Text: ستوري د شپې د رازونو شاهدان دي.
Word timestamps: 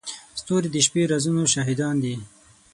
ستوري 0.41 0.69
د 0.71 0.77
شپې 0.85 1.01
د 1.07 1.09
رازونو 1.11 1.41
شاهدان 1.53 1.95
دي. 2.03 2.13